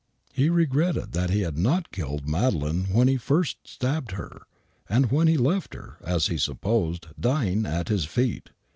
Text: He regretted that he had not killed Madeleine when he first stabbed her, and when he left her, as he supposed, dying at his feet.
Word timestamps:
He 0.33 0.49
regretted 0.49 1.11
that 1.11 1.29
he 1.29 1.41
had 1.41 1.59
not 1.59 1.91
killed 1.91 2.27
Madeleine 2.27 2.85
when 2.85 3.07
he 3.07 3.17
first 3.17 3.57
stabbed 3.65 4.13
her, 4.13 4.41
and 4.89 5.11
when 5.11 5.27
he 5.27 5.37
left 5.37 5.75
her, 5.75 5.97
as 6.03 6.25
he 6.25 6.39
supposed, 6.39 7.09
dying 7.19 7.67
at 7.67 7.87
his 7.89 8.05
feet. 8.05 8.49